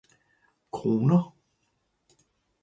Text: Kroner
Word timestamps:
Kroner 0.73 1.19